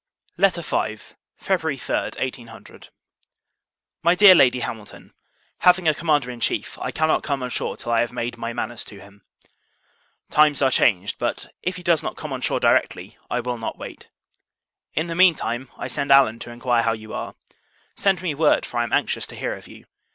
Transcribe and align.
LETTER 0.35 0.63
V. 0.63 0.97
February 1.37 1.77
3, 1.77 1.95
1800. 1.95 2.89
MY 4.01 4.15
DEAR 4.15 4.33
LADY 4.33 4.61
HAMILTON, 4.61 5.13
Having 5.59 5.87
a 5.89 5.93
Commander 5.93 6.31
in 6.31 6.39
Chief, 6.39 6.75
I 6.79 6.89
cannot 6.89 7.21
come 7.21 7.43
on 7.43 7.51
shore 7.51 7.77
till 7.77 7.91
I 7.91 7.99
have 8.01 8.11
made 8.11 8.35
my 8.35 8.51
manners 8.51 8.83
to 8.85 8.99
him. 8.99 9.21
Times 10.31 10.59
are 10.63 10.71
changed; 10.71 11.17
but, 11.19 11.53
if 11.61 11.75
he 11.75 11.83
does 11.83 12.01
not 12.01 12.17
come 12.17 12.33
on 12.33 12.41
shore 12.41 12.59
directly, 12.59 13.15
I 13.29 13.41
will 13.41 13.59
not 13.59 13.77
wait. 13.77 14.07
In 14.95 15.05
the 15.05 15.13
mean 15.13 15.35
time, 15.35 15.69
I 15.77 15.87
send 15.87 16.11
Allen 16.11 16.39
to 16.39 16.49
inquire 16.49 16.81
how 16.81 16.93
you 16.93 17.13
are. 17.13 17.35
Send 17.95 18.23
me 18.23 18.33
word, 18.33 18.65
for 18.65 18.79
I 18.79 18.83
am 18.85 18.93
anxious 18.93 19.27
to 19.27 19.35
hear 19.35 19.53
of 19.55 19.67
you. 19.67 19.85